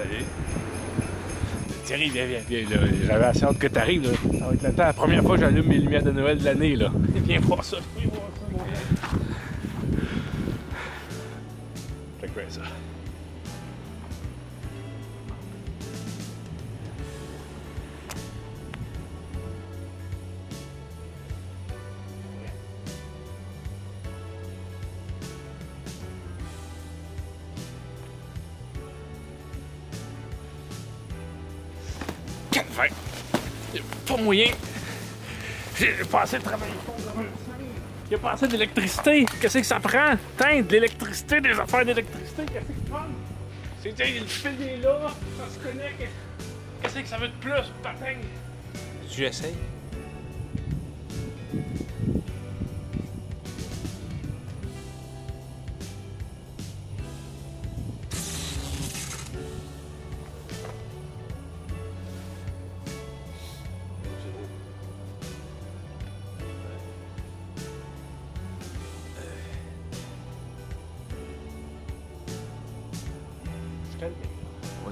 Salut. 0.00 0.24
Thierry, 1.84 2.08
viens, 2.08 2.24
viens, 2.26 2.40
viens. 2.48 2.80
là. 2.80 2.86
J'avais 3.06 3.24
assez 3.26 3.44
hâte 3.44 3.58
que 3.58 3.66
t'arrives. 3.66 4.04
là. 4.10 4.16
Ça 4.38 4.46
va 4.46 4.52
être 4.54 4.62
le 4.62 4.72
temps. 4.72 4.82
La 4.84 4.92
première 4.94 5.22
fois 5.22 5.34
que 5.36 5.42
j'allume 5.42 5.66
mes 5.66 5.78
lumières 5.78 6.02
de 6.02 6.10
Noël 6.10 6.38
de 6.38 6.44
l'année. 6.44 6.74
là. 6.76 6.90
Viens 7.26 7.40
voir 7.40 7.62
ça. 7.64 7.76
Viens 7.98 8.08
voir 8.10 8.28
ça, 8.34 8.46
mon 8.50 8.58
gars. 8.58 9.18
Fait 12.20 12.28
que 12.28 12.36
ouais, 12.38 12.46
ça? 12.48 12.60
Y'a 33.74 33.82
pas 34.06 34.16
moyen. 34.16 34.52
J'ai 35.76 35.92
passé 36.10 36.36
le 36.36 36.42
travail. 36.42 36.70
Il 38.10 38.14
a 38.16 38.18
pas 38.18 38.32
assez 38.32 38.48
d'électricité. 38.48 39.24
Qu'est-ce 39.40 39.58
que 39.58 39.64
ça 39.64 39.78
prend? 39.78 40.16
Tain, 40.36 40.62
de 40.62 40.72
l'électricité, 40.72 41.40
des 41.40 41.58
affaires 41.58 41.84
d'électricité. 41.84 42.42
Qu'est-ce 42.46 42.66
que 42.66 42.72
tu 42.72 42.90
prends? 42.90 43.06
C'est 43.82 43.90
le 43.98 44.26
fil 44.26 44.68
est 44.68 44.76
là, 44.78 44.98
ça 45.38 45.54
se 45.54 45.58
connecte. 45.58 46.02
Qu'est-ce 46.82 46.98
que 46.98 47.08
ça 47.08 47.16
veut 47.18 47.28
de 47.28 47.32
plus, 47.40 47.52
patin? 47.82 48.16
Tu 49.10 49.24
essayes? 49.24 49.54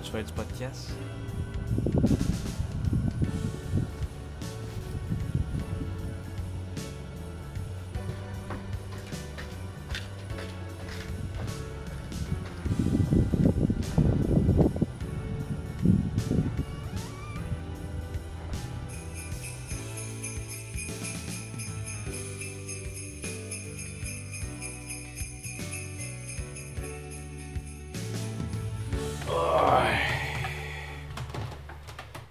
On 0.08 0.12
va-tu 0.12 0.24
faire 0.24 0.24
du 0.24 0.32
podcast? 0.32 0.90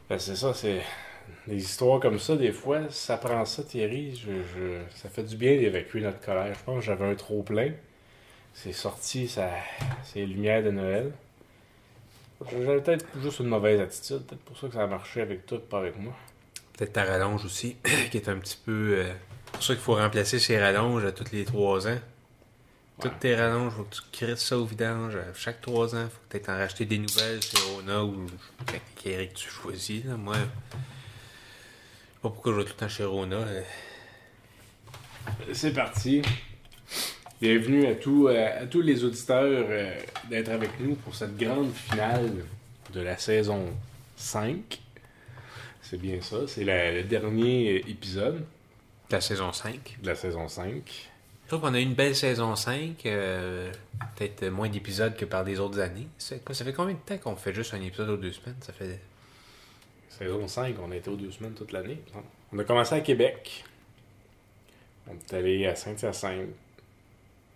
Ben, 0.09 0.19
c'est 0.19 0.35
ça, 0.35 0.53
c'est. 0.53 0.81
Des 1.45 1.57
histoires 1.57 1.99
comme 1.99 2.19
ça, 2.19 2.35
des 2.37 2.51
fois, 2.53 2.89
ça 2.89 3.17
prend 3.17 3.43
ça, 3.45 3.63
Thierry. 3.63 4.21
Ça 4.95 5.09
fait 5.09 5.23
du 5.23 5.35
bien 5.35 5.57
d'évacuer 5.57 6.01
notre 6.01 6.21
colère. 6.21 6.53
Je 6.53 6.63
pense 6.63 6.79
que 6.79 6.85
j'avais 6.85 7.05
un 7.05 7.15
trop 7.15 7.43
plein. 7.43 7.71
C'est 8.53 8.71
sorti, 8.73 9.27
ça. 9.27 9.49
C'est 10.03 10.19
les 10.19 10.25
lumières 10.27 10.63
de 10.63 10.71
Noël. 10.71 11.11
J'avais 12.51 12.81
peut-être 12.81 13.05
juste 13.21 13.39
une 13.39 13.47
mauvaise 13.47 13.79
attitude. 13.81 14.25
Peut-être 14.25 14.41
pour 14.43 14.57
ça 14.57 14.67
que 14.67 14.73
ça 14.73 14.83
a 14.83 14.87
marché 14.87 15.21
avec 15.21 15.45
tout, 15.45 15.59
pas 15.59 15.79
avec 15.79 15.97
moi. 15.97 16.13
Peut-être 16.77 16.93
ta 16.93 17.03
rallonge 17.03 17.43
aussi, 17.45 17.75
qui 18.11 18.17
est 18.17 18.29
un 18.29 18.37
petit 18.37 18.57
peu. 18.65 18.95
euh, 18.99 19.13
pour 19.51 19.63
ça 19.63 19.73
qu'il 19.73 19.83
faut 19.83 19.95
remplacer 19.95 20.39
ces 20.39 20.59
rallonges 20.59 21.03
à 21.05 21.11
tous 21.11 21.31
les 21.31 21.43
trois 21.45 21.87
ans. 21.87 21.97
Toutes 23.01 23.19
tes 23.19 23.35
rallonges, 23.35 23.73
faut 23.73 23.83
que 23.83 23.95
tu 23.95 24.01
crisses 24.11 24.39
ça 24.43 24.57
au 24.57 24.65
vidange. 24.65 25.15
à 25.15 25.33
Chaque 25.35 25.61
trois 25.61 25.93
ans, 25.95 26.07
faut 26.09 26.19
que 26.29 26.37
tu 26.43 26.49
en 26.49 26.57
racheter 26.57 26.85
des 26.85 26.97
nouvelles 26.97 27.41
chez 27.43 27.57
Rona 27.71 28.03
ou 28.03 28.25
quel 29.03 29.29
que 29.29 29.33
tu 29.35 29.49
choisis. 29.49 30.03
Là. 30.05 30.15
Moi, 30.17 30.33
je 30.35 30.39
sais 30.39 30.45
pas 32.21 32.29
pourquoi 32.29 32.53
je 32.53 32.57
vais 32.57 32.63
tout 32.63 32.69
le 32.71 32.75
temps 32.75 32.89
chez 32.89 33.03
Rona. 33.05 33.35
euh. 33.35 33.61
C'est 35.53 35.73
parti. 35.73 36.23
Bienvenue 37.39 37.85
à, 37.85 37.93
tous 37.93 38.29
euh, 38.29 38.63
à 38.63 38.65
tous 38.65 38.81
les 38.81 39.03
auditeurs 39.03 39.65
euh, 39.69 39.95
d'être 40.27 40.49
avec 40.49 40.79
nous 40.79 40.95
pour 40.95 41.13
cette 41.13 41.37
grande 41.37 41.71
finale 41.73 42.31
de 42.93 43.01
la 43.01 43.15
saison 43.17 43.67
5. 44.15 44.79
C'est 45.83 46.01
bien 46.01 46.19
ça, 46.21 46.37
c'est 46.47 46.63
le 46.65 47.03
dernier 47.03 47.73
euh, 47.85 47.89
épisode 47.91 48.43
La 49.11 49.21
saison 49.21 49.53
5. 49.53 49.97
de 50.01 50.07
la 50.07 50.15
saison 50.15 50.47
5. 50.47 51.09
Je 51.47 51.55
trouve 51.55 51.61
qu'on 51.61 51.73
a 51.75 51.79
eu 51.79 51.83
une 51.83 51.93
belle 51.93 52.13
saison 52.13 52.57
5. 52.57 53.05
euh, 53.05 53.71
Peut-être 54.17 54.47
moins 54.47 54.67
d'épisodes 54.67 55.15
que 55.15 55.23
par 55.23 55.45
les 55.45 55.61
autres 55.61 55.79
années. 55.79 56.09
Ça 56.17 56.35
fait 56.41 56.73
combien 56.73 56.93
de 56.95 56.99
temps 56.99 57.17
qu'on 57.17 57.37
fait 57.37 57.53
juste 57.53 57.73
un 57.73 57.79
épisode 57.79 58.09
aux 58.09 58.17
deux 58.17 58.33
semaines? 58.33 58.57
Ça 58.59 58.73
fait. 58.73 58.99
Saison 60.09 60.45
5, 60.45 60.75
on 60.81 60.91
a 60.91 60.97
été 60.97 61.09
aux 61.09 61.15
deux 61.15 61.31
semaines 61.31 61.53
toute 61.53 61.71
l'année. 61.71 62.01
On 62.51 62.59
a 62.59 62.65
commencé 62.65 62.95
à 62.95 62.99
Québec. 62.99 63.63
On 65.07 65.13
est 65.13 65.33
allé 65.33 65.65
à 65.67 65.75
Saint-Hyacinthe. 65.75 66.49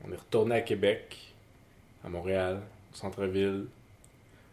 On 0.06 0.12
est 0.14 0.16
retourné 0.16 0.56
à 0.56 0.62
Québec, 0.62 1.34
à 2.06 2.08
Montréal, 2.08 2.62
au 2.94 2.96
centre-ville. 2.96 3.66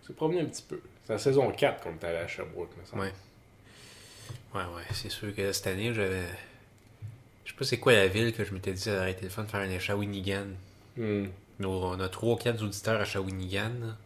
On 0.02 0.06
s'est 0.08 0.14
promené 0.14 0.40
un 0.40 0.46
petit 0.46 0.64
peu. 0.68 0.80
C'est 1.04 1.12
la 1.12 1.18
saison 1.20 1.48
4 1.52 1.80
qu'on 1.84 1.92
est 1.92 2.04
allé 2.04 2.18
à 2.18 2.26
Sherbrooke, 2.26 2.76
me 2.76 2.84
semble. 2.84 3.02
Ouais. 3.02 3.12
Ouais, 4.52 4.62
ouais, 4.74 4.82
c'est 4.94 5.10
sûr 5.10 5.32
que 5.32 5.52
cette 5.52 5.68
année, 5.68 5.94
j'avais. 5.94 6.24
Je 7.58 7.64
sais 7.64 7.70
pas 7.70 7.70
c'est 7.70 7.80
quoi 7.80 7.92
la 7.92 8.06
ville 8.06 8.32
que 8.32 8.44
je 8.44 8.54
m'étais 8.54 8.72
dit, 8.72 8.80
ça 8.80 8.96
aurait 8.98 9.10
été 9.10 9.24
le 9.24 9.30
fun 9.30 9.42
de 9.42 9.48
faire 9.48 9.60
un 9.60 9.78
Shawinigan. 9.80 10.46
Hmm. 10.96 11.26
On 11.60 11.98
a 11.98 12.08
3 12.08 12.34
ou 12.34 12.36
4 12.36 12.62
auditeurs 12.62 13.00
à 13.00 13.04
Shawinigan. 13.04 13.96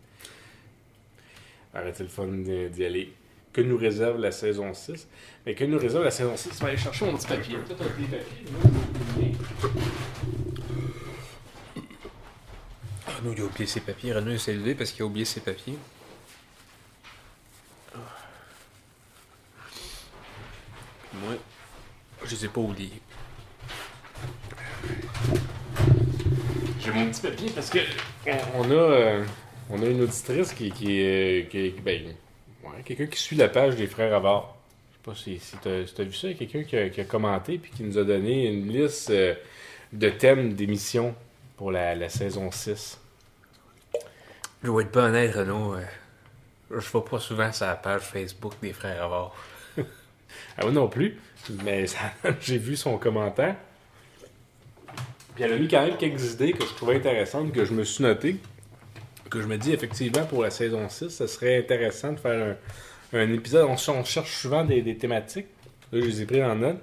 Arrêtez 1.74 2.02
le 2.02 2.08
fun 2.08 2.28
d'y 2.28 2.84
aller. 2.84 3.12
Que 3.52 3.60
nous 3.60 3.76
réserve 3.76 4.18
la 4.18 4.32
saison 4.32 4.72
6. 4.72 5.06
Mais 5.44 5.54
que 5.54 5.64
nous 5.64 5.78
réserve 5.78 6.02
la 6.02 6.10
saison 6.10 6.34
6, 6.34 6.48
je 6.54 6.58
vais 6.60 6.70
aller 6.70 6.78
chercher 6.78 7.04
mon 7.04 7.14
petit 7.18 7.26
papier. 7.26 7.56
Peut-être 7.58 7.82
un 7.82 7.88
petit 7.88 8.08
papier. 8.08 9.32
Ah, 13.06 13.10
il 13.22 13.38
a 13.38 13.44
oublié 13.44 13.66
ses 13.66 13.80
papiers. 13.80 14.14
Renaud 14.14 14.38
s'est 14.38 14.54
levé 14.54 14.74
parce 14.74 14.92
qu'il 14.92 15.02
a 15.02 15.04
oublié 15.04 15.26
ses 15.26 15.40
papiers. 15.40 15.76
Moi, 21.12 21.34
je 22.24 22.30
les 22.30 22.44
ai 22.46 22.48
pas 22.48 22.60
oubliés. 22.62 23.02
Mon 26.94 27.06
petit 27.10 27.20
papier 27.22 27.50
parce 27.54 27.70
que 27.70 27.78
on, 28.26 28.60
on 28.62 28.70
a, 28.70 28.74
euh, 28.74 29.24
on 29.70 29.82
a 29.82 29.86
une 29.86 30.02
auditrice 30.02 30.52
qui, 30.52 30.70
qui, 30.70 31.00
est- 31.00 31.48
qui, 31.50 31.58
est- 31.66 31.80
ben, 31.80 32.14
ouais, 32.64 32.82
quelqu'un 32.84 33.06
qui 33.06 33.18
suit 33.20 33.36
la 33.36 33.48
page 33.48 33.76
des 33.76 33.86
frères 33.86 34.14
Avard. 34.14 34.56
Je 34.90 34.96
sais 34.96 35.02
pas 35.04 35.14
si, 35.14 35.38
si 35.38 35.56
t'as 35.58 35.86
si 35.86 35.94
t'as 35.94 36.04
vu 36.04 36.12
ça, 36.12 36.32
quelqu'un 36.34 36.62
qui, 36.64 36.76
a- 36.76 36.88
qui 36.90 37.00
a 37.00 37.04
commenté 37.04 37.58
puis 37.58 37.70
qui 37.72 37.82
nous 37.82 37.98
a 37.98 38.04
donné 38.04 38.46
une 38.48 38.68
liste 38.68 39.10
euh, 39.10 39.34
de 39.92 40.08
thèmes 40.10 40.54
d'émissions 40.54 41.14
pour 41.56 41.70
la, 41.72 41.94
la 41.94 42.08
saison 42.08 42.50
6. 42.50 42.98
Je 44.62 44.70
vais 44.70 44.82
être 44.82 44.92
pas 44.92 45.04
honnête, 45.08 45.34
Renaud. 45.34 45.74
euh, 45.74 45.82
je 46.70 46.76
vais 46.76 47.04
pas 47.08 47.18
souvent 47.18 47.52
sur 47.52 47.66
la 47.66 47.74
page 47.76 48.02
Facebook 48.02 48.54
des 48.62 48.72
frères 48.72 49.02
Avard. 49.04 49.34
Ah 50.56 50.64
oui 50.66 50.72
non 50.72 50.88
plus, 50.88 51.18
mais 51.64 51.84
j'ai 52.40 52.56
vu 52.58 52.74
son 52.76 52.96
commentaire. 52.98 53.56
Puis 55.34 55.44
elle 55.44 55.52
a 55.52 55.56
mis 55.58 55.68
quand 55.68 55.84
même 55.84 55.96
quelques 55.96 56.32
idées 56.32 56.52
que 56.52 56.64
je 56.64 56.74
trouvais 56.74 56.96
intéressantes, 56.96 57.52
que 57.52 57.64
je 57.64 57.72
me 57.72 57.84
suis 57.84 58.04
noté. 58.04 58.36
Que 59.30 59.40
je 59.40 59.46
me 59.46 59.56
dis, 59.56 59.72
effectivement, 59.72 60.24
pour 60.26 60.42
la 60.42 60.50
saison 60.50 60.88
6, 60.88 61.08
ce 61.08 61.26
serait 61.26 61.58
intéressant 61.58 62.12
de 62.12 62.18
faire 62.18 62.56
un, 63.12 63.18
un 63.18 63.32
épisode. 63.32 63.66
On, 63.68 64.04
cherche 64.04 64.34
souvent 64.36 64.64
des, 64.64 64.96
thématiques. 64.96 65.46
Là, 65.90 66.00
je 66.00 66.06
les 66.06 66.22
ai 66.22 66.26
pris 66.26 66.42
en 66.44 66.56
note. 66.56 66.80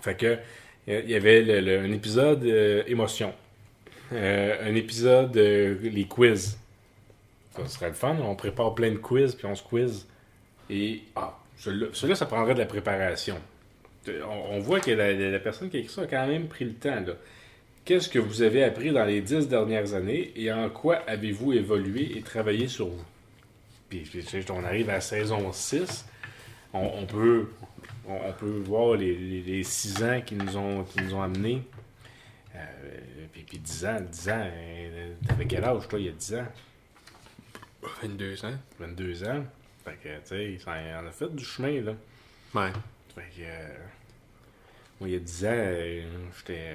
Fait 0.00 0.16
que, 0.16 0.38
il 0.86 1.08
y 1.08 1.14
avait 1.14 1.78
un 1.78 1.92
épisode 1.92 2.44
euh, 2.44 2.82
émotion. 2.86 3.32
Euh, 4.12 4.70
un 4.70 4.74
épisode 4.74 5.36
euh, 5.36 5.76
les 5.80 6.04
quiz. 6.04 6.58
Ça 7.56 7.66
serait 7.68 7.88
le 7.88 7.94
fun. 7.94 8.16
On 8.20 8.34
prépare 8.34 8.74
plein 8.74 8.90
de 8.90 8.96
quiz, 8.96 9.34
puis 9.34 9.46
on 9.46 9.54
se 9.54 9.62
quiz. 9.62 10.06
Et, 10.68 11.02
ah, 11.14 11.38
celui-là, 11.56 12.16
ça 12.16 12.26
prendrait 12.26 12.54
de 12.54 12.58
la 12.58 12.66
préparation. 12.66 13.36
On, 14.50 14.58
voit 14.58 14.80
que 14.80 14.90
la, 14.90 15.12
la- 15.12 15.30
la 15.30 15.38
personne 15.38 15.70
qui 15.70 15.78
a 15.78 15.80
écrit 15.80 15.92
ça 15.92 16.02
a 16.02 16.06
quand 16.06 16.26
même 16.26 16.48
pris 16.48 16.64
le 16.64 16.74
temps. 16.74 17.00
là. 17.06 17.14
Qu'est-ce 17.84 18.08
que 18.08 18.18
vous 18.18 18.40
avez 18.40 18.64
appris 18.64 18.92
dans 18.92 19.04
les 19.04 19.20
dix 19.20 19.46
dernières 19.46 19.92
années 19.92 20.32
et 20.36 20.50
en 20.50 20.70
quoi 20.70 20.96
avez-vous 21.06 21.52
évolué 21.52 22.16
et 22.16 22.22
travaillé 22.22 22.66
sur 22.66 22.86
vous? 22.86 23.04
Puis, 23.90 24.10
on 24.50 24.64
arrive 24.64 24.88
à 24.88 25.00
saison 25.02 25.52
6. 25.52 26.06
On, 26.72 26.80
on 26.80 27.04
peut, 27.06 27.50
on, 28.08 28.14
on 28.14 28.32
peut 28.32 28.62
voir 28.64 28.96
les, 28.96 29.14
les, 29.14 29.42
les 29.42 29.62
six 29.64 30.02
ans 30.02 30.20
qui 30.24 30.34
nous 30.34 30.56
ont, 30.56 30.84
qui 30.84 31.02
nous 31.02 31.14
ont 31.14 31.22
amenés. 31.22 31.62
Euh, 32.56 32.60
puis, 33.32 33.42
puis 33.42 33.58
10 33.58 33.84
ans, 33.84 34.00
10 34.00 34.28
ans, 34.30 34.48
euh, 34.50 35.14
t'avais 35.28 35.46
quel 35.46 35.64
âge, 35.64 35.86
toi, 35.86 35.98
il 35.98 36.06
y 36.06 36.08
a 36.08 36.12
10 36.12 36.34
ans? 36.36 36.46
22 38.02 38.44
ans. 38.46 38.58
22 38.80 39.24
ans. 39.24 39.44
Fait 39.84 39.98
que, 40.02 40.08
tu 40.26 40.58
sais, 40.58 40.70
en 40.70 41.06
a 41.06 41.10
fait 41.10 41.34
du 41.34 41.44
chemin, 41.44 41.82
là. 41.82 41.92
Ouais. 42.54 42.72
Fait 43.14 43.20
que, 43.36 43.42
euh, 43.42 43.76
moi, 45.00 45.08
il 45.10 45.12
y 45.12 45.16
a 45.16 45.20
10 45.20 45.44
ans, 45.44 46.08
j'étais 46.38 46.72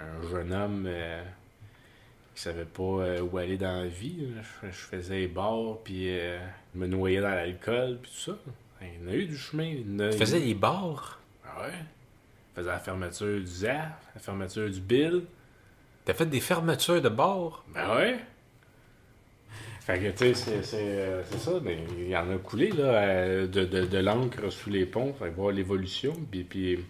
un 0.00 0.28
jeune 0.30 0.52
homme 0.52 0.84
euh, 0.86 1.22
qui 2.34 2.42
savait 2.42 2.64
pas 2.64 2.82
euh, 2.82 3.20
où 3.22 3.38
aller 3.38 3.56
dans 3.58 3.82
la 3.82 3.88
vie. 3.88 4.28
Je, 4.62 4.66
je 4.68 4.72
faisais 4.76 5.20
les 5.20 5.28
bars, 5.28 5.78
puis 5.84 6.10
euh, 6.10 6.38
je 6.74 6.80
me 6.80 6.86
noyais 6.86 7.20
dans 7.20 7.30
l'alcool, 7.30 7.98
puis 8.02 8.10
tout 8.10 8.30
ça. 8.32 8.38
Il 8.82 9.04
y 9.04 9.06
en 9.08 9.10
a 9.12 9.14
eu 9.14 9.26
du 9.26 9.36
chemin. 9.36 9.74
Tu 10.10 10.16
faisais 10.18 10.38
les 10.40 10.54
bars? 10.54 11.20
Ah 11.44 11.62
ouais. 11.62 11.72
Je 12.50 12.60
faisais 12.60 12.70
la 12.70 12.78
fermeture 12.78 13.40
du 13.40 13.46
ZAF, 13.46 13.92
la 14.14 14.20
fermeture 14.20 14.70
du 14.70 14.80
Bill. 14.80 15.22
T'as 16.04 16.14
fait 16.14 16.26
des 16.26 16.40
fermetures 16.40 17.02
de 17.02 17.08
bars? 17.10 17.64
Ben 17.74 17.94
ouais. 17.96 18.18
Fait 19.80 19.98
que, 19.98 20.10
tu 20.10 20.34
sais, 20.34 20.62
c'est- 20.62 21.24
ça, 21.38 21.52
mais 21.62 21.78
il 21.98 22.08
y 22.08 22.16
en 22.16 22.30
a 22.30 22.36
coulé, 22.38 22.70
là, 22.70 22.84
euh, 22.84 23.46
de, 23.46 23.64
de, 23.64 23.84
de 23.86 23.98
l'encre 23.98 24.50
sous 24.50 24.70
les 24.70 24.86
ponts, 24.86 25.12
fait 25.14 25.30
voir 25.30 25.52
l'évolution, 25.52 26.12
puis, 26.30 26.44
puis 26.44 26.84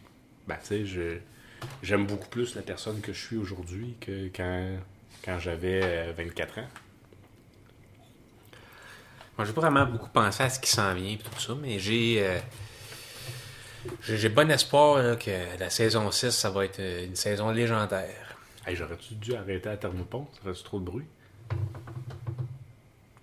ben, 0.46 0.56
tu 0.60 0.66
sais, 0.66 0.84
je- 0.86 1.18
j'aime 1.82 2.06
beaucoup 2.06 2.28
plus 2.28 2.54
la 2.54 2.62
personne 2.62 3.00
que 3.00 3.12
je 3.12 3.24
suis 3.26 3.36
aujourd'hui 3.36 3.96
que 4.00 4.28
quand, 4.34 4.78
quand 5.24 5.38
j'avais 5.38 5.80
euh, 5.82 6.12
24 6.16 6.58
ans. 6.58 6.68
Moi, 9.36 9.46
j'ai 9.46 9.52
pas 9.52 9.62
vraiment 9.62 9.86
beaucoup 9.86 10.10
pensé 10.10 10.42
à 10.42 10.50
ce 10.50 10.60
qui 10.60 10.70
s'en 10.70 10.92
vient 10.94 11.12
et 11.12 11.18
tout 11.18 11.40
ça, 11.40 11.54
mais 11.60 11.78
j'ai. 11.78 12.22
euh, 12.26 12.38
j'ai 14.02 14.28
bon 14.28 14.50
espoir 14.50 15.02
là, 15.02 15.16
que 15.16 15.30
la 15.58 15.70
saison 15.70 16.10
6, 16.10 16.30
ça 16.30 16.50
va 16.50 16.66
être 16.66 16.80
euh, 16.80 17.06
une 17.06 17.16
saison 17.16 17.50
légendaire. 17.50 18.36
Hey, 18.66 18.76
j'aurais-tu 18.76 19.14
dû 19.14 19.34
arrêter 19.34 19.70
à 19.70 19.76
Thermopont? 19.78 20.26
Ça 20.34 20.40
ferait 20.42 20.62
trop 20.62 20.78
de 20.80 20.84
bruit? 20.84 21.06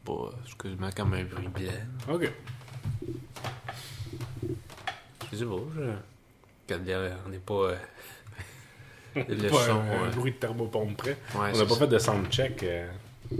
Pas, 0.04 0.32
excuse-moi, 0.46 0.90
comme 0.94 1.14
un 1.14 1.24
bruit 1.26 1.48
blanc. 1.50 1.72
Ok. 2.16 2.32
Je 5.32 5.38
sais 5.38 5.46
pas, 5.46 5.56
je. 5.76 6.76
On 7.26 7.30
n'est 7.30 7.38
pas. 7.38 7.54
euh, 7.54 7.76
le 9.30 9.50
Pas 9.50 9.66
son. 9.66 9.72
un, 9.82 10.08
un 10.08 10.10
bruit 10.16 10.32
de 10.32 10.38
thermopompe 10.38 10.98
près. 10.98 11.12
ouais, 11.36 11.52
On 11.54 11.58
n'a 11.58 11.66
pas 11.66 11.70
ça. 11.74 11.80
fait 11.80 11.88
de 11.88 11.98
soundcheck. 12.00 12.64
Euh... 12.64 12.88
Tu 13.30 13.38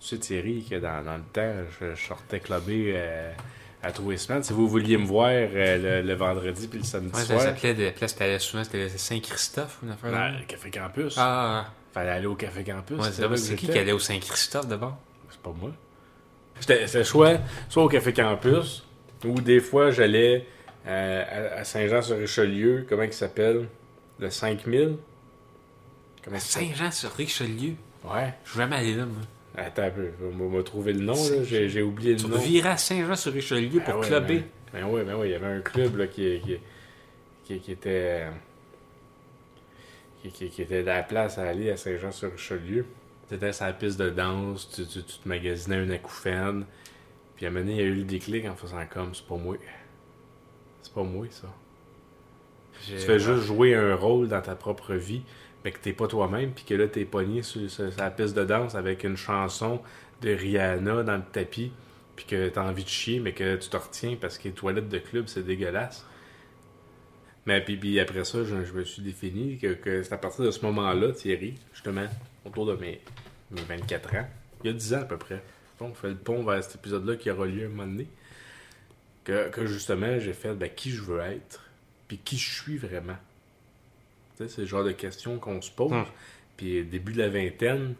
sais, 0.00 0.18
Thierry, 0.18 0.64
que 0.68 0.76
dans, 0.76 1.02
dans 1.04 1.16
le 1.16 1.22
temps, 1.32 1.52
je, 1.80 1.94
je 1.94 2.06
sortais 2.06 2.40
clubber 2.40 2.92
euh, 2.96 3.32
à 3.82 3.90
tous 3.92 4.10
les 4.10 4.18
semaines. 4.18 4.42
Si 4.42 4.52
vous 4.52 4.68
vouliez 4.68 4.96
me 4.98 5.06
voir 5.06 5.30
euh, 5.30 6.02
le, 6.02 6.06
le 6.06 6.14
vendredi 6.14 6.68
puis 6.68 6.78
le 6.80 6.84
samedi 6.84 7.14
Ouais, 7.14 7.20
ça 7.20 7.26
soir, 7.26 7.40
s'appelait 7.42 7.74
de 7.74 7.90
place, 7.90 8.12
c'était 8.12 8.38
souvent, 8.38 8.64
c'était 8.64 8.88
Saint-Christophe, 8.90 9.78
une 9.82 9.90
affaire. 9.92 10.10
ben, 10.10 10.18
là. 10.18 10.38
le 10.38 10.44
Café 10.44 10.70
Campus. 10.70 11.14
Ah, 11.18 11.66
Fallait 11.92 12.10
aller 12.10 12.26
au 12.26 12.34
Café 12.34 12.64
Campus. 12.64 12.98
ouais, 12.98 13.36
c'est 13.36 13.54
qui 13.56 13.68
qui 13.68 13.78
allait 13.78 13.92
au 13.92 13.98
Saint-Christophe 13.98 14.66
d'abord? 14.68 14.98
C'est 15.30 15.40
pas 15.40 15.54
moi. 15.58 15.70
C'était 16.60 16.86
soit, 17.04 17.38
soit 17.68 17.84
au 17.84 17.88
Café 17.88 18.12
Campus, 18.12 18.84
ou 19.24 19.40
des 19.40 19.60
fois 19.60 19.90
j'allais 19.90 20.46
euh, 20.86 21.50
à, 21.56 21.60
à 21.60 21.64
Saint-Jean-sur-Richelieu. 21.64 22.86
Comment 22.88 23.02
il 23.04 23.12
s'appelle? 23.12 23.66
Le 24.18 24.30
5000 24.30 24.96
Comment 26.24 26.36
À 26.36 26.40
ça 26.40 26.46
s'appelle? 26.60 26.68
Saint-Jean-sur-Richelieu. 26.68 27.74
Ouais. 28.04 28.32
Je 28.44 28.50
suis 28.50 28.58
jamais 28.58 28.76
allé 28.76 28.94
là, 28.94 29.06
moi. 29.06 29.22
Attends 29.56 29.82
un 29.82 29.90
peu. 29.90 30.10
On 30.22 30.48
m'a 30.48 30.62
trouvé 30.62 30.92
le 30.92 31.00
nom, 31.00 31.14
là. 31.14 31.42
J'ai 31.44 31.68
j'ai 31.68 31.82
oublié 31.82 32.12
le 32.14 32.18
Tu 32.20 32.26
nom. 32.26 32.38
virais 32.38 32.70
à 32.70 32.76
Saint-Jean-sur-Richelieu 32.76 33.80
pour 33.80 33.94
Ah 33.94 33.98
ouais, 33.98 34.06
clubber? 34.06 34.44
Ben, 34.72 34.80
ben 34.82 34.84
oui, 34.90 35.02
ben 35.04 35.14
oui, 35.16 35.28
il 35.28 35.30
y 35.32 35.34
avait 35.34 35.46
un 35.46 35.60
club 35.60 35.96
là, 35.96 36.06
qui, 36.06 36.40
qui, 36.44 36.58
qui, 37.44 37.60
qui 37.60 37.72
était. 37.72 38.26
Qui, 40.22 40.30
qui- 40.30 40.48
qui 40.48 40.62
était 40.62 40.80
de 40.82 40.86
la 40.86 41.02
place 41.02 41.36
à 41.38 41.42
aller 41.48 41.70
à 41.70 41.76
Saint-Jean-sur-Richelieu. 41.76 42.86
Tu 43.28 43.34
étais 43.34 43.52
sur 43.52 43.66
la 43.66 43.72
piste 43.74 43.98
de 43.98 44.10
danse, 44.10 44.70
tu, 44.74 44.86
tu, 44.86 45.02
tu 45.02 45.18
te 45.18 45.28
magasinais 45.28 45.82
une 45.84 45.90
acouphène. 45.92 46.64
Puis 47.36 47.46
à 47.46 47.48
un 47.48 47.52
moment 47.52 47.64
donné, 47.64 47.76
il 47.78 47.80
y 47.80 47.82
a 47.84 47.86
eu 47.90 47.94
le 47.94 48.04
déclic 48.04 48.46
en 48.46 48.54
faisant 48.54 48.84
comme 48.90 49.14
c'est 49.14 49.26
pas 49.26 49.36
moi. 49.36 49.56
C'est 50.82 50.92
pas 50.94 51.02
moi, 51.02 51.26
ça. 51.30 51.48
Tu 52.86 52.92
fais 52.98 53.18
juste 53.18 53.44
jouer 53.46 53.74
un 53.74 53.94
rôle 53.94 54.28
dans 54.28 54.40
ta 54.42 54.54
propre 54.54 54.94
vie, 54.94 55.22
mais 55.64 55.72
que 55.72 55.78
t'es 55.78 55.92
pas 55.92 56.06
toi-même, 56.06 56.52
puis 56.52 56.64
que 56.64 56.74
là, 56.74 56.86
t'es 56.88 57.04
pogné 57.04 57.42
sur, 57.42 57.70
sur- 57.70 57.90
sur 57.92 58.00
la 58.02 58.10
piste 58.10 58.34
de 58.36 58.44
danse 58.44 58.74
avec 58.74 59.04
une 59.04 59.16
chanson 59.16 59.80
de 60.22 60.30
Rihanna 60.30 61.02
dans 61.02 61.16
le 61.16 61.22
tapis, 61.32 61.72
puis 62.16 62.26
que 62.26 62.48
t'as 62.48 62.62
envie 62.62 62.84
de 62.84 62.88
chier, 62.88 63.20
mais 63.20 63.32
que 63.32 63.56
tu 63.56 63.68
te 63.68 63.76
retiens 63.76 64.16
parce 64.20 64.38
que 64.38 64.44
les 64.48 64.54
toilettes 64.54 64.88
de 64.88 64.98
club, 64.98 65.26
c'est 65.26 65.42
dégueulasse. 65.44 66.04
Mais 67.46 67.62
puis, 67.62 67.76
puis 67.76 68.00
après 68.00 68.24
ça, 68.24 68.42
je, 68.44 68.64
je 68.64 68.72
me 68.72 68.84
suis 68.84 69.02
défini 69.02 69.58
que, 69.58 69.74
que 69.74 70.02
c'est 70.02 70.14
à 70.14 70.18
partir 70.18 70.44
de 70.44 70.50
ce 70.50 70.64
moment-là, 70.64 71.12
Thierry, 71.12 71.54
justement, 71.72 72.06
autour 72.44 72.66
de 72.66 72.74
mes, 72.76 73.00
mes 73.50 73.60
24 73.62 74.14
ans, 74.16 74.26
il 74.62 74.68
y 74.68 74.70
a 74.70 74.72
10 74.76 74.94
ans 74.94 75.00
à 75.02 75.04
peu 75.04 75.18
près, 75.18 75.42
on 75.80 75.92
fait 75.92 76.08
le 76.08 76.14
pont 76.16 76.42
vers 76.42 76.64
cet 76.64 76.76
épisode-là 76.76 77.16
qui 77.16 77.30
aura 77.30 77.44
lieu 77.46 77.66
un 77.66 77.68
moment 77.68 77.86
donné, 77.86 78.06
que, 79.24 79.50
que 79.50 79.66
justement, 79.66 80.18
j'ai 80.18 80.32
fait 80.32 80.54
ben, 80.54 80.70
qui 80.74 80.90
je 80.90 81.02
veux 81.02 81.20
être, 81.20 81.62
puis 82.08 82.18
qui 82.18 82.36
je 82.38 82.50
suis 82.62 82.76
vraiment. 82.76 83.16
Tu 84.36 84.44
sais, 84.44 84.48
c'est 84.48 84.60
le 84.62 84.66
genre 84.66 84.84
de 84.84 84.92
questions 84.92 85.38
qu'on 85.38 85.60
se 85.62 85.70
pose. 85.70 85.92
Hmm. 85.92 86.04
Puis 86.56 86.84
début 86.84 87.12
de 87.12 87.18
la 87.18 87.28
vingtaine, 87.28 87.94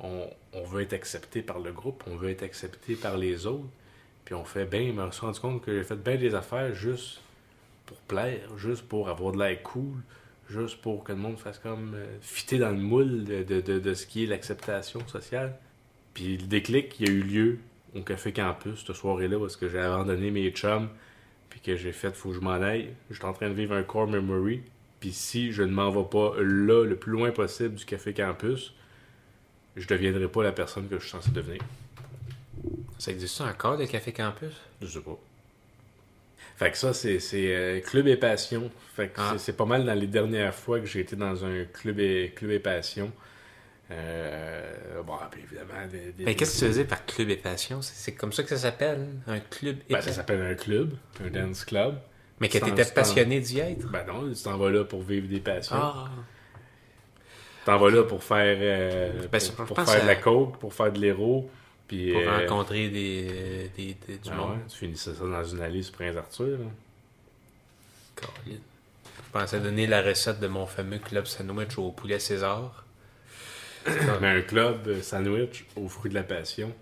on, 0.00 0.28
on 0.52 0.64
veut 0.64 0.82
être 0.82 0.92
accepté 0.92 1.42
par 1.42 1.58
le 1.60 1.72
groupe, 1.72 2.02
on 2.10 2.16
veut 2.16 2.30
être 2.30 2.42
accepté 2.42 2.94
par 2.96 3.16
les 3.16 3.46
autres. 3.46 3.68
Puis 4.24 4.34
on 4.34 4.44
fait 4.44 4.64
bien, 4.64 4.86
je 4.86 4.92
me 4.92 5.10
suis 5.10 5.20
rendu 5.20 5.40
compte 5.40 5.64
que 5.64 5.76
j'ai 5.76 5.84
fait 5.84 5.96
bien 5.96 6.16
des 6.16 6.34
affaires 6.34 6.74
juste 6.74 7.20
pour 7.86 7.96
plaire, 7.98 8.56
juste 8.56 8.82
pour 8.82 9.08
avoir 9.08 9.32
de 9.32 9.38
l'air 9.38 9.62
cool, 9.62 9.96
juste 10.48 10.80
pour 10.80 11.02
que 11.04 11.12
le 11.12 11.18
monde 11.18 11.38
fasse 11.38 11.58
comme 11.58 11.94
euh, 11.94 12.06
fitter 12.20 12.58
dans 12.58 12.70
le 12.70 12.76
moule 12.76 13.24
de, 13.24 13.42
de, 13.42 13.60
de- 13.60 13.78
de 13.80 13.94
ce 13.94 14.06
qui 14.06 14.24
est 14.24 14.26
l'acceptation 14.26 15.06
sociale. 15.08 15.56
Puis 16.14 16.36
le 16.38 16.46
déclic, 16.46 16.98
il 17.00 17.08
a 17.08 17.12
eu 17.12 17.22
lieu 17.22 17.58
au 17.96 18.02
Café 18.02 18.32
Campus, 18.32 18.84
cette 18.86 18.94
soirée-là, 18.96 19.38
parce 19.38 19.56
que 19.56 19.68
j'ai 19.68 19.78
abandonné 19.80 20.30
mes 20.30 20.50
chums, 20.50 20.88
puis 21.52 21.60
que 21.60 21.76
j'ai 21.76 21.92
fait, 21.92 22.14
faut 22.16 22.30
que 22.30 22.36
je 22.36 22.40
m'en 22.40 22.52
aille. 22.62 22.94
J'étais 23.10 23.26
en 23.26 23.34
train 23.34 23.50
de 23.50 23.54
vivre 23.54 23.74
un 23.74 23.82
core 23.82 24.08
memory, 24.08 24.62
puis 25.00 25.12
si 25.12 25.52
je 25.52 25.62
ne 25.62 25.70
m'en 25.70 25.90
vais 25.90 26.08
pas 26.10 26.34
là, 26.40 26.82
le 26.82 26.96
plus 26.96 27.12
loin 27.12 27.30
possible 27.30 27.74
du 27.74 27.84
Café 27.84 28.14
Campus, 28.14 28.72
je 29.76 29.86
deviendrai 29.86 30.28
pas 30.28 30.42
la 30.42 30.52
personne 30.52 30.88
que 30.88 30.96
je 30.96 31.02
suis 31.02 31.10
censé 31.10 31.30
devenir. 31.30 31.60
Ça 32.98 33.10
existe 33.10 33.34
ça 33.36 33.44
encore, 33.44 33.76
le 33.76 33.86
Café 33.86 34.12
Campus? 34.12 34.54
Je 34.80 34.86
sais 34.86 35.00
pas. 35.00 35.18
Fait 36.56 36.70
que 36.70 36.78
ça, 36.78 36.94
c'est 36.94 37.18
euh, 37.34 37.80
Club 37.80 38.06
et 38.08 38.16
Passion. 38.16 38.70
Fait 38.94 39.08
que 39.08 39.14
Ah. 39.18 39.30
c'est- 39.32 39.38
c'est 39.46 39.56
pas 39.56 39.64
mal 39.66 39.84
dans 39.84 39.94
les 39.94 40.06
dernières 40.06 40.54
fois 40.54 40.80
que 40.80 40.86
j'ai 40.86 41.00
été 41.00 41.16
dans 41.16 41.44
un 41.44 41.64
Club 41.64 41.98
et, 42.00 42.32
club 42.34 42.50
et 42.52 42.60
Passion. 42.60 43.12
Euh, 43.94 45.02
bon, 45.02 45.14
puis 45.30 45.42
évidemment, 45.42 45.86
des, 45.90 46.12
des- 46.12 46.24
Mais 46.24 46.34
qu'est-ce 46.34 46.54
que 46.54 46.58
tu 46.60 46.66
faisais 46.66 46.84
par 46.84 47.04
club 47.04 47.28
et 47.30 47.36
passion? 47.36 47.82
C'est- 47.82 48.12
comme 48.12 48.32
ça 48.32 48.42
que 48.42 48.48
ça 48.48 48.56
s'appelle? 48.58 49.06
Un 49.26 49.40
club 49.40 49.78
et 49.88 49.94
Ben, 49.94 50.00
ça 50.00 50.12
s'appelle 50.12 50.40
un 50.42 50.54
club, 50.54 50.94
un 51.22 51.28
dance 51.30 51.64
club. 51.64 51.98
Mais 52.40 52.48
que 52.48 52.58
c'est 52.58 52.64
en- 52.64 52.94
passionné 52.94 53.40
d'y 53.40 53.60
être? 53.60 53.86
Ben 53.90 54.04
non, 54.06 54.32
tu 54.32 54.42
t'en 54.42 54.56
vas 54.56 54.70
là 54.70 54.84
pour 54.84 55.02
vivre 55.02 55.28
des 55.28 55.40
passions. 55.40 55.76
Ah! 55.76 56.10
Tu 57.60 57.66
t'en 57.66 57.78
vas 57.78 57.90
là 57.90 58.02
pour 58.04 58.24
faire, 58.24 58.56
euh, 58.60 59.26
Ben, 59.30 59.40
pour, 59.66 59.84
faire 59.84 60.02
de 60.02 60.06
la 60.06 60.16
coke, 60.16 60.58
pour 60.58 60.74
faire 60.74 60.92
de 60.92 60.98
l'héros. 60.98 61.48
Puis, 61.86 62.12
Pour 62.12 62.22
euh, 62.22 62.38
rencontrer 62.40 62.88
des, 62.88 63.70
des, 63.76 63.96
des- 64.06 64.16
du 64.18 64.30
ah 64.32 64.34
monde. 64.34 64.50
ouais, 64.52 64.62
tu 64.68 64.78
finissais 64.78 65.12
ça 65.14 65.24
dans 65.24 65.44
une 65.44 65.60
allée 65.60 65.82
sur 65.82 65.92
Prince 65.92 66.16
Arthur. 66.16 66.58
là. 66.58 66.64
Je 68.46 69.30
pensais 69.32 69.60
donner 69.60 69.86
la 69.86 70.02
recette 70.02 70.40
de 70.40 70.46
mon 70.46 70.66
fameux 70.66 70.98
club 70.98 71.26
sandwich 71.26 71.78
au 71.78 71.90
poulet 71.90 72.18
César. 72.18 72.84
Mais 74.20 74.28
un 74.28 74.42
club 74.42 75.00
sandwich 75.00 75.64
aux 75.76 75.88
fruits 75.88 76.10
de 76.10 76.14
la 76.14 76.22
passion. 76.22 76.72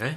Hein? 0.00 0.12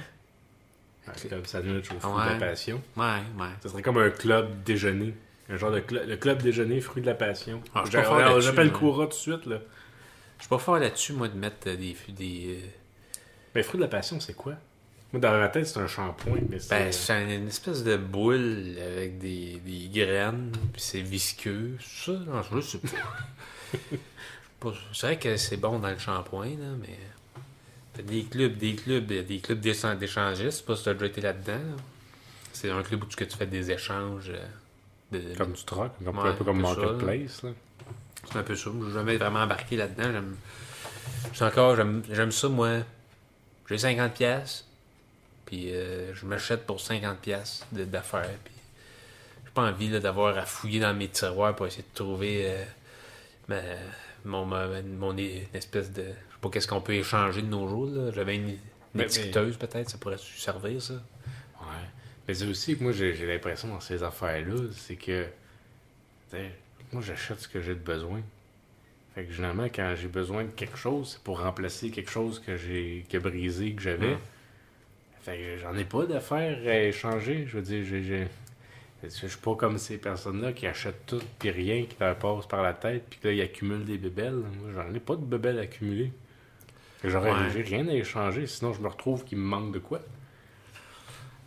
Un 1.06 1.12
club 1.12 1.46
sandwich 1.46 1.90
aux 1.92 2.00
fruits 2.00 2.24
de 2.26 2.40
la 2.40 2.46
passion. 2.46 2.82
Ouais, 2.96 3.04
ouais. 3.38 3.48
Ce 3.62 3.68
serait 3.68 3.82
comme 3.82 3.98
un 3.98 4.10
club 4.10 4.62
déjeuner. 4.64 5.14
Un 5.48 5.56
genre 5.56 5.72
de 5.72 5.80
club, 5.80 6.08
le 6.08 6.16
club 6.16 6.42
déjeuner 6.42 6.80
fruits 6.80 7.02
de 7.02 7.06
la 7.06 7.14
passion. 7.14 7.60
Ah, 7.74 7.84
J'appelle. 7.90 8.72
Koura 8.72 9.04
tout 9.04 9.10
de 9.10 9.14
suite. 9.14 9.46
Là. 9.46 9.58
Je 10.38 10.44
suis 10.44 10.48
pas 10.48 10.58
fort 10.58 10.78
là-dessus, 10.78 11.12
moi, 11.12 11.28
de 11.28 11.36
mettre 11.36 11.68
euh, 11.68 11.76
des. 11.76 11.96
des 12.08 12.58
euh, 12.62 12.66
Mais 13.54 13.62
fruits 13.62 13.78
de 13.78 13.84
la 13.84 13.90
passion, 13.90 14.20
c'est 14.20 14.34
quoi? 14.34 14.54
Moi, 15.12 15.20
dans 15.20 15.32
ma 15.32 15.48
tête, 15.48 15.66
c'est 15.66 15.80
un 15.80 15.88
shampoing. 15.88 16.38
Mais 16.48 16.60
c'est... 16.60 16.70
ben, 16.70 16.92
c'est 16.92 17.34
une 17.34 17.48
espèce 17.48 17.82
de 17.82 17.96
boule 17.96 18.76
avec 18.80 19.18
des, 19.18 19.60
des 19.64 19.88
graines, 19.92 20.52
puis 20.72 20.80
c'est 20.80 21.00
visqueux. 21.00 21.76
Ça, 21.80 22.12
non, 22.12 22.42
je 22.42 22.60
sais 22.60 22.78
pas. 22.78 23.78
C'est 24.92 25.06
vrai 25.06 25.18
que 25.18 25.36
c'est 25.36 25.56
bon 25.56 25.78
dans 25.78 25.88
le 25.90 25.98
shampoing, 25.98 26.50
là, 26.50 26.74
mais. 26.80 26.98
T'as 27.94 28.02
des 28.02 28.22
clubs, 28.24 28.56
des 28.56 28.76
clubs, 28.76 29.10
a 29.10 29.22
des 29.22 29.40
clubs 29.40 29.58
d'échan- 29.60 29.96
d'échangistes, 29.96 30.64
pas 30.64 30.76
si 30.76 30.84
t'as 30.84 30.92
déjà 30.94 31.06
été 31.06 31.20
là-dedans. 31.20 31.52
là. 31.54 31.82
C'est 32.52 32.70
un 32.70 32.82
club 32.82 33.02
où 33.02 33.06
tu, 33.06 33.16
tu 33.26 33.36
fais 33.36 33.46
des 33.46 33.70
échanges. 33.70 34.30
euh, 34.30 34.38
de- 35.12 35.36
Comme 35.36 35.52
du 35.52 35.64
troc, 35.64 35.90
un 36.00 36.12
peu- 36.12 36.18
Ouais, 36.18 36.28
un 36.28 36.32
peu 36.34 36.44
comme 36.44 36.60
Marketplace. 36.60 37.42
Là. 37.42 37.50
C'est 38.30 38.38
un 38.38 38.42
peu 38.44 38.54
ça. 38.54 38.70
Je 38.72 38.86
n'ai 38.86 38.92
jamais 38.92 39.16
vraiment 39.16 39.40
embarqué 39.40 39.76
là-dedans. 39.76 40.12
J'aime. 40.12 40.36
Encore. 41.40 41.76
J'aime, 41.76 42.30
ça, 42.32 42.48
moi. 42.48 42.78
J'ai 43.68 43.76
50$. 43.78 44.12
pièces 44.12 44.64
Puis 45.46 45.72
euh, 45.72 46.14
je 46.14 46.26
m'achète 46.26 46.64
pour 46.66 46.78
50$ 46.80 47.16
pièces 47.16 47.66
d'affaires. 47.72 48.28
Puis 48.44 48.54
j'ai 49.44 49.50
pas 49.50 49.62
envie 49.62 49.88
d'avoir 50.00 50.36
à 50.38 50.44
fouiller 50.46 50.78
dans 50.80 50.94
mes 50.94 51.08
tiroirs 51.08 51.56
pour 51.56 51.66
essayer 51.66 51.82
de 51.82 51.94
trouver 51.94 52.42
euh, 52.46 52.64
ma- 53.48 53.56
mon, 54.24 54.44
mon 54.46 55.16
une 55.16 55.42
espèce 55.54 55.92
de. 55.92 56.02
Je 56.02 56.08
sais 56.08 56.14
sais 56.14 56.38
pas 56.40 56.48
qu'est-ce 56.50 56.68
qu'on 56.68 56.80
peut 56.80 56.94
échanger 56.94 57.42
de 57.42 57.46
nos 57.48 57.68
jours. 57.68 57.86
là. 57.90 58.10
J'avais 58.12 58.36
une, 58.36 58.56
une 58.94 59.00
étiqueteuse, 59.00 59.56
peut-être, 59.56 59.88
ça 59.90 59.98
pourrait 59.98 60.16
servir, 60.18 60.80
ça. 60.80 60.94
Ouais. 60.94 61.68
Mais 62.26 62.34
c'est 62.34 62.46
aussi 62.46 62.76
que 62.76 62.82
moi, 62.82 62.92
j'ai 62.92 63.14
j'ai 63.14 63.26
l'impression 63.26 63.68
dans 63.68 63.80
ces 63.80 64.02
affaires-là, 64.02 64.68
c'est 64.72 64.96
que. 64.96 65.26
Moi, 66.92 67.02
j'achète 67.02 67.40
ce 67.40 67.48
que 67.48 67.60
j'ai 67.60 67.74
de 67.74 67.80
besoin. 67.80 68.20
Fait 69.14 69.24
que 69.24 69.32
généralement, 69.32 69.64
quand 69.64 69.94
j'ai 70.00 70.08
besoin 70.08 70.44
de 70.44 70.50
quelque 70.50 70.76
chose, 70.76 71.12
c'est 71.14 71.22
pour 71.22 71.40
remplacer 71.40 71.90
quelque 71.90 72.10
chose 72.10 72.38
que 72.40 72.56
j'ai 72.56 73.04
que 73.08 73.18
brisé, 73.18 73.72
que 73.74 73.82
j'avais. 73.82 74.14
Mm. 74.14 74.18
Fait 75.22 75.36
que 75.36 75.58
j'en 75.58 75.74
ai 75.76 75.84
pas 75.84 76.06
d'affaires 76.06 76.58
à 76.66 76.78
échanger. 76.78 77.46
Je 77.46 77.56
veux 77.56 77.62
dire, 77.62 77.84
j'ai. 77.84 78.02
j'ai- 78.02 78.28
Je 79.02 79.08
suis 79.08 79.38
pas 79.38 79.54
comme 79.54 79.78
ces 79.78 79.96
personnes-là 79.98 80.52
qui 80.52 80.66
achètent 80.66 81.06
tout 81.06 81.22
puis 81.38 81.50
rien 81.50 81.84
qui 81.84 81.96
leur 82.00 82.16
passe 82.16 82.46
par 82.46 82.62
la 82.62 82.74
tête 82.74 83.04
puis 83.08 83.18
là, 83.24 83.32
ils 83.32 83.40
accumulent 83.40 83.84
des 83.84 83.96
bébelles. 83.98 84.34
Moi, 84.34 84.70
j'en 84.74 84.94
ai 84.94 85.00
pas 85.00 85.16
de 85.16 85.24
bébelles 85.24 85.58
accumulées. 85.58 86.12
J'aurais 87.02 87.30
Ouais. 87.32 87.62
rien 87.62 87.88
à 87.88 87.92
échanger, 87.94 88.46
sinon 88.46 88.74
je 88.74 88.80
me 88.80 88.88
retrouve 88.88 89.24
qu'il 89.24 89.38
me 89.38 89.44
manque 89.44 89.72
de 89.72 89.78
quoi. 89.78 90.00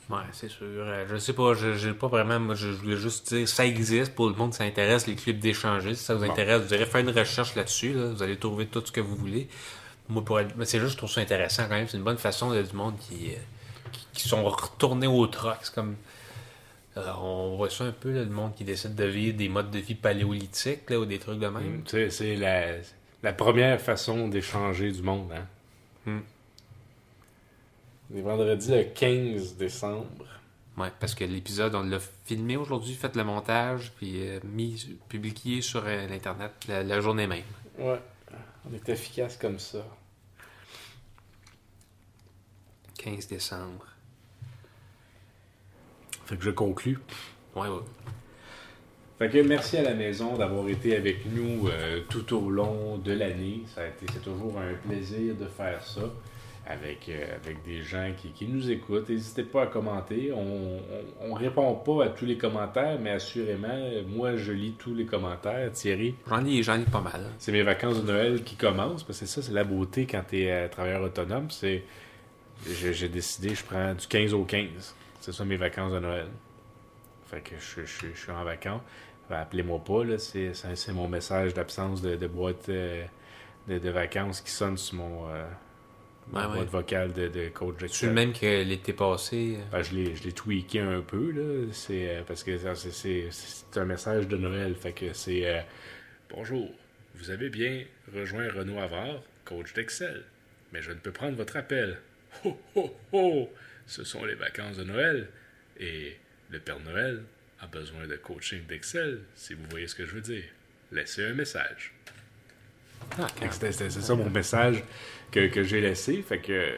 Ouais, 0.09 0.17
c'est 0.33 0.49
sûr. 0.49 0.65
Euh, 0.67 1.05
Je 1.09 1.17
sais 1.17 1.33
pas, 1.33 1.53
je 1.53 1.73
j'ai 1.75 1.93
pas 1.93 2.07
vraiment. 2.07 2.39
Moi, 2.39 2.55
je, 2.55 2.67
je 2.69 2.73
voulais 2.73 2.97
juste 2.97 3.33
dire, 3.33 3.47
ça 3.47 3.65
existe 3.65 4.13
pour 4.15 4.27
le 4.27 4.33
monde 4.35 4.51
qui 4.51 4.57
s'intéresse, 4.57 5.07
les 5.07 5.15
clubs 5.15 5.39
d'échanger. 5.39 5.95
Si 5.95 6.03
ça 6.03 6.13
vous 6.15 6.25
Bon. 6.25 6.31
intéresse, 6.31 6.61
vous 6.63 6.73
irez 6.73 6.85
faire 6.85 7.01
une 7.01 7.09
recherche 7.09 7.55
là-dessus. 7.55 7.93
là. 7.93 8.07
Vous 8.07 8.21
allez 8.21 8.37
trouver 8.37 8.65
tout 8.67 8.81
ce 8.85 8.91
que 8.91 8.99
vous 8.99 9.15
voulez. 9.15 9.47
Moi, 10.09 10.23
pour 10.25 10.39
être- 10.41 10.55
mais 10.57 10.65
c'est 10.65 10.79
juste, 10.79 10.93
je 10.93 10.97
trouve 10.97 11.09
ça 11.11 11.21
intéressant 11.21 11.63
quand 11.63 11.75
même. 11.75 11.87
C'est 11.87 11.97
une 11.97 12.03
bonne 12.03 12.17
façon 12.17 12.51
de, 12.51 12.61
du 12.61 12.75
monde 12.75 12.97
qui, 12.99 13.29
euh, 13.31 13.37
qui, 13.93 14.05
qui 14.13 14.27
sont 14.27 14.43
retournés 14.43 15.07
au 15.07 15.25
troc. 15.27 15.55
C'est 15.61 15.73
comme. 15.73 15.95
On 16.95 17.55
voit 17.55 17.69
ça 17.69 17.85
un 17.85 17.91
peu, 17.91 18.11
là, 18.11 18.23
le 18.23 18.29
monde 18.29 18.53
qui 18.55 18.63
décide 18.63 18.95
de 18.95 19.05
vivre 19.05 19.37
des 19.37 19.49
modes 19.49 19.71
de 19.71 19.79
vie 19.79 19.95
paléolithiques 19.95 20.89
là, 20.89 20.99
ou 20.99 21.05
des 21.05 21.19
trucs 21.19 21.39
de 21.39 21.47
même. 21.47 21.83
Mm, 21.83 22.09
c'est 22.09 22.35
la, 22.35 22.75
la 23.23 23.33
première 23.33 23.81
façon 23.81 24.27
d'échanger 24.27 24.91
du 24.91 25.01
monde. 25.01 25.31
Hein? 25.31 25.47
Mm. 26.05 26.19
Vendredi 28.21 28.71
le 28.71 28.83
15 28.83 29.55
décembre. 29.55 30.25
Ouais, 30.77 30.91
parce 30.99 31.13
que 31.13 31.23
l'épisode, 31.23 31.75
on 31.75 31.83
l'a 31.83 31.99
filmé 32.25 32.57
aujourd'hui, 32.57 32.95
fait 32.95 33.15
le 33.15 33.23
montage, 33.23 33.91
puis 33.97 34.27
euh, 34.27 34.39
mis, 34.43 34.97
publié 35.07 35.61
sur 35.61 35.83
euh, 35.85 36.07
l'Internet 36.07 36.51
la, 36.67 36.83
la 36.83 36.99
journée 36.99 37.27
même. 37.27 37.43
Ouais. 37.77 37.99
On 38.69 38.73
est 38.73 38.89
efficace 38.89 39.37
comme 39.37 39.59
ça. 39.59 39.85
15 42.97 43.27
décembre. 43.27 43.85
Fait 46.33 46.39
que 46.39 46.45
je 46.45 46.49
conclus. 46.49 46.97
Ouais, 47.55 47.67
ouais. 47.67 47.83
Fait 49.19 49.29
que 49.29 49.37
merci 49.47 49.77
à 49.77 49.83
la 49.83 49.93
maison 49.93 50.35
d'avoir 50.35 50.67
été 50.67 50.95
avec 50.95 51.27
nous 51.31 51.67
euh, 51.67 51.99
tout 52.09 52.35
au 52.35 52.49
long 52.49 52.97
de 52.97 53.13
l'année. 53.13 53.61
Ça 53.67 53.81
a 53.81 53.85
été, 53.85 54.07
c'est 54.11 54.23
toujours 54.23 54.55
un 54.57 54.73
plaisir 54.89 55.35
de 55.35 55.45
faire 55.45 55.83
ça 55.83 56.01
avec, 56.65 57.07
euh, 57.09 57.35
avec 57.35 57.63
des 57.63 57.83
gens 57.83 58.11
qui, 58.17 58.29
qui 58.29 58.47
nous 58.47 58.71
écoutent. 58.71 59.09
N'hésitez 59.09 59.43
pas 59.43 59.63
à 59.63 59.67
commenter. 59.67 60.31
On, 60.35 60.79
on, 61.21 61.29
on 61.29 61.33
répond 61.35 61.75
pas 61.75 62.05
à 62.05 62.09
tous 62.09 62.25
les 62.25 62.35
commentaires, 62.39 62.97
mais 62.99 63.11
assurément, 63.11 63.77
moi 64.07 64.35
je 64.35 64.51
lis 64.53 64.73
tous 64.79 64.95
les 64.95 65.05
commentaires. 65.05 65.71
Thierry, 65.71 66.15
J'en 66.27 66.37
lis, 66.39 66.63
j'en 66.63 66.77
lis 66.77 66.85
pas 66.85 67.01
mal. 67.01 67.21
hein. 67.27 67.33
c'est 67.37 67.51
mes 67.51 67.61
vacances 67.61 68.01
de 68.01 68.07
Noël 68.11 68.43
qui 68.43 68.55
commencent, 68.55 69.03
parce 69.03 69.19
que 69.19 69.25
c'est 69.27 69.31
ça, 69.31 69.43
c'est 69.43 69.53
la 69.53 69.63
beauté 69.65 70.07
quand 70.07 70.23
tu 70.27 70.41
es 70.41 70.67
travailleur 70.69 71.03
autonome. 71.03 71.51
C'est 71.51 71.83
j'ai, 72.67 72.91
j'ai 72.91 73.09
décidé, 73.09 73.53
je 73.53 73.63
prends 73.63 73.93
du 73.93 74.07
15 74.07 74.33
au 74.33 74.43
15. 74.45 74.95
C'est 75.23 75.31
ça 75.31 75.45
mes 75.45 75.55
vacances 75.55 75.93
de 75.93 75.99
Noël. 75.99 76.27
Fait 77.27 77.39
que 77.39 77.55
je, 77.57 77.85
je- 77.85 78.07
je 78.13 78.19
suis 78.19 78.31
en 78.31 78.43
vacances. 78.43 78.81
Ben, 79.29 79.37
Appelez-moi 79.37 79.81
pas, 79.81 80.03
là, 80.03 80.17
c'est, 80.17 80.53
c'est, 80.53 80.75
c'est 80.75 80.91
mon 80.91 81.07
message 81.07 81.53
d'absence 81.53 82.01
de, 82.01 82.17
de 82.17 82.27
boîte 82.27 82.67
euh, 82.67 83.05
de, 83.69 83.77
de 83.79 83.89
vacances 83.89 84.41
qui 84.41 84.51
sonne 84.51 84.77
sur 84.77 84.95
mon, 84.97 85.29
euh, 85.29 85.45
ma 86.29 86.41
Ouais, 86.41 86.47
ouais. 86.47 86.55
boîte 86.57 86.69
vocale 86.71 87.13
de, 87.13 87.29
de 87.29 87.47
coach 87.47 87.75
Je 87.79 87.85
suis 87.85 88.07
Excel. 88.07 88.09
le 88.09 88.15
même 88.15 88.33
que 88.33 88.63
l'été 88.63 88.91
passé. 88.91 89.59
euh, 89.59 89.63
Ben, 89.71 89.81
je 89.81 89.95
l'ai, 89.95 90.13
je 90.13 90.23
l'ai 90.23 90.33
tweaké 90.33 90.81
un 90.81 90.99
peu, 90.99 91.31
là. 91.31 91.69
C'est, 91.71 92.17
euh, 92.17 92.21
parce 92.27 92.43
que 92.43 92.57
c'est, 92.57 92.91
c'est- 92.91 93.27
c'est 93.31 93.79
un 93.79 93.85
message 93.85 94.27
de 94.27 94.35
Noël. 94.35 94.75
Fait 94.75 94.91
que 94.91 95.13
c'est 95.13 95.47
euh, 95.47 95.61
Bonjour, 96.31 96.69
vous 97.15 97.29
avez 97.31 97.49
bien 97.49 97.85
rejoint 98.13 98.49
Renaud 98.51 98.77
Havard, 98.79 99.21
coach 99.45 99.73
d'Excel. 99.73 100.25
Mais 100.73 100.81
je 100.81 100.91
ne 100.91 100.97
peux 100.97 101.11
prendre 101.13 101.37
votre 101.37 101.55
appel. 101.55 101.97
Ho, 102.43 102.57
ho, 102.75 102.93
ho! 103.13 103.49
Ce 103.87 104.03
sont 104.03 104.25
les 104.25 104.35
vacances 104.35 104.77
de 104.77 104.83
Noël. 104.83 105.29
Et 105.79 106.17
le 106.49 106.59
Père 106.59 106.79
Noël 106.79 107.23
a 107.59 107.67
besoin 107.67 108.07
de 108.07 108.15
coaching 108.15 108.65
d'Excel, 108.67 109.21
si 109.35 109.53
vous 109.53 109.63
voyez 109.69 109.87
ce 109.87 109.95
que 109.95 110.05
je 110.05 110.15
veux 110.15 110.21
dire. 110.21 110.43
Laissez 110.91 111.23
un 111.25 111.33
message. 111.33 111.93
Ah, 113.19 113.27
c'est 113.51 113.89
ça 113.91 114.15
mon 114.15 114.29
message 114.29 114.83
que, 115.31 115.47
que 115.47 115.63
j'ai 115.63 115.81
laissé. 115.81 116.21
Fait 116.21 116.39
que 116.39 116.73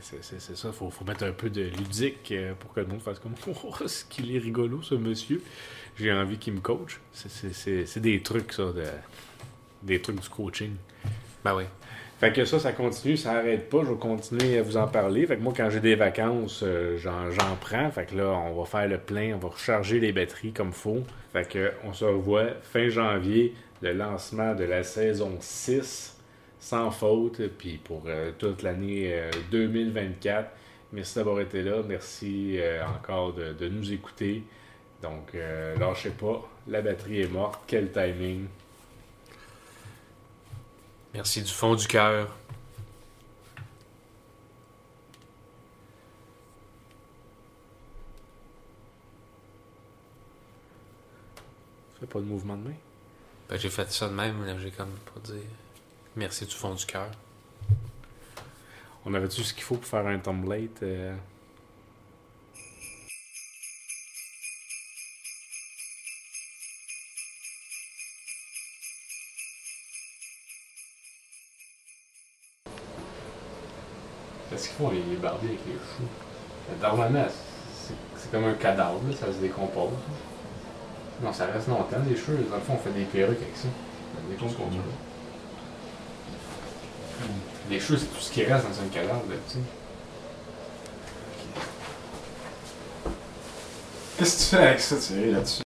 c'est 0.00 0.56
ça, 0.56 0.72
faut, 0.72 0.90
faut 0.90 1.04
mettre 1.04 1.24
un 1.24 1.32
peu 1.32 1.50
de 1.50 1.62
ludique 1.62 2.30
euh, 2.32 2.54
pour 2.54 2.72
que 2.72 2.80
le 2.80 2.86
monde 2.86 3.02
fasse 3.02 3.18
comme 3.18 3.34
Oh, 3.46 3.86
ce 3.86 4.04
qu'il 4.04 4.34
est 4.34 4.38
rigolo 4.38 4.82
ce 4.82 4.94
monsieur. 4.94 5.42
J'ai 5.98 6.12
envie 6.12 6.38
qu'il 6.38 6.54
me 6.54 6.60
coach. 6.60 6.98
C'est- 7.12 7.98
des 7.98 8.22
trucs 8.22 8.52
ça, 8.52 8.72
de, 8.72 8.84
des 9.82 10.00
trucs 10.00 10.20
du 10.20 10.28
coaching. 10.28 10.74
Ben 11.44 11.54
oui. 11.54 11.64
Fait 12.22 12.32
que 12.32 12.44
ça, 12.44 12.60
ça 12.60 12.70
continue, 12.70 13.16
ça 13.16 13.32
arrête 13.32 13.68
pas. 13.68 13.78
Je 13.82 13.90
vais 13.90 13.98
continuer 13.98 14.56
à 14.56 14.62
vous 14.62 14.76
en 14.76 14.86
parler. 14.86 15.26
Fait 15.26 15.36
que 15.36 15.42
moi, 15.42 15.52
quand 15.56 15.68
j'ai 15.70 15.80
des 15.80 15.96
vacances, 15.96 16.62
euh, 16.62 16.96
j'en 16.96 17.56
prends. 17.60 17.90
Fait 17.90 18.06
que 18.06 18.14
là, 18.14 18.28
on 18.28 18.54
va 18.54 18.64
faire 18.64 18.86
le 18.86 18.98
plein, 18.98 19.34
on 19.34 19.38
va 19.38 19.48
recharger 19.48 19.98
les 19.98 20.12
batteries 20.12 20.52
comme 20.52 20.72
faut. 20.72 21.02
Fait 21.32 21.48
que 21.48 21.72
on 21.82 21.92
se 21.92 22.04
revoit 22.04 22.44
fin 22.62 22.88
janvier, 22.88 23.56
le 23.80 23.92
lancement 23.92 24.54
de 24.54 24.62
la 24.62 24.84
saison 24.84 25.36
6, 25.40 26.16
sans 26.60 26.92
faute. 26.92 27.44
Puis 27.58 27.80
pour 27.82 28.04
euh, 28.06 28.30
toute 28.38 28.62
l'année 28.62 29.08
euh, 29.14 29.28
2024. 29.50 30.48
Merci 30.92 31.16
d'avoir 31.16 31.40
été 31.40 31.62
là. 31.62 31.82
Merci 31.84 32.56
euh, 32.60 32.84
encore 32.86 33.32
de, 33.32 33.52
de 33.52 33.68
nous 33.68 33.92
écouter. 33.92 34.44
Donc, 35.02 35.34
euh, 35.34 35.74
lâchez 35.76 36.10
pas. 36.10 36.48
La 36.68 36.82
batterie 36.82 37.22
est 37.22 37.32
morte. 37.32 37.62
Quel 37.66 37.90
timing. 37.90 38.46
Merci 41.14 41.42
du 41.42 41.52
fond 41.52 41.74
du 41.74 41.86
cœur. 41.86 42.28
Fais 52.00 52.06
pas 52.06 52.18
de 52.18 52.24
mouvement 52.24 52.56
de 52.56 52.68
main? 52.68 52.74
Ben, 53.48 53.58
j'ai 53.58 53.68
fait 53.70 53.90
ça 53.92 54.08
de 54.08 54.14
même, 54.14 54.44
là, 54.46 54.58
j'ai 54.58 54.70
comme 54.70 54.90
pas 55.14 55.20
dire. 55.20 55.42
Merci 56.16 56.46
du 56.46 56.54
fond 56.54 56.74
du 56.74 56.84
cœur. 56.86 57.10
On 59.04 59.14
avait-tu 59.14 59.42
ce 59.42 59.52
qu'il 59.52 59.64
faut 59.64 59.76
pour 59.76 59.86
faire 59.86 60.06
un 60.06 60.18
template? 60.18 60.82
euh? 60.82 61.14
Qu'est-ce 74.52 74.68
qu'ils 74.68 74.76
font 74.76 74.90
les, 74.90 75.16
barbiers 75.16 75.48
avec 75.48 75.60
les 75.66 75.72
choux? 75.72 76.82
Normalement, 76.82 77.24
c'est 77.26 77.94
c'est 78.16 78.30
comme 78.30 78.44
un 78.44 78.52
cadavre, 78.52 79.00
là, 79.08 79.16
ça 79.18 79.26
se 79.32 79.38
décompose. 79.38 79.92
Non, 81.22 81.32
ça 81.32 81.46
reste 81.46 81.68
longtemps, 81.68 81.96
les 82.06 82.14
cheveux. 82.14 82.44
Dans 82.50 82.56
le 82.56 82.62
fond, 82.62 82.74
on 82.74 82.78
fait 82.78 82.92
des 82.92 83.04
perruques 83.04 83.40
avec 83.40 83.56
ça. 83.56 83.68
Des 84.30 84.38
choses 84.38 84.54
qu'on. 84.56 84.68
Les 87.70 87.80
cheveux, 87.80 87.98
c'est 87.98 88.06
tout 88.06 88.20
ce 88.20 88.30
qui 88.30 88.44
reste 88.44 88.64
dans 88.64 88.84
un 88.84 88.88
cadavre, 88.88 89.22
sais. 89.48 89.58
Qu'est-ce 94.18 94.36
que 94.36 94.42
tu 94.42 94.56
fais 94.56 94.66
avec 94.68 94.80
ça, 94.80 94.96
Thierry, 94.96 95.32
là-dessus? 95.32 95.61